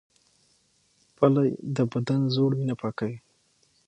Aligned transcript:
پلی 1.17 1.49
د 1.75 1.77
بدن 1.91 2.21
زوړ 2.35 2.51
وینه 2.57 2.75
پاکوي 2.81 3.17